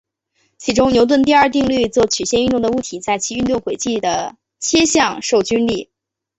[0.57, 5.91] 根据牛顿第二定律做曲线运动的物体在其运动轨迹的切向均受力。